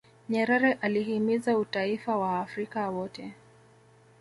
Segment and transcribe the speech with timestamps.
[0.29, 3.33] nyerere alihimiza utaifa wa waafrika wote